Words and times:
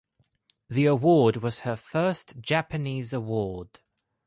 The 0.67 0.87
award 0.87 1.37
was 1.43 1.59
her 1.59 1.75
first 1.75 2.39
Japanese 2.39 3.13
award. 3.13 3.81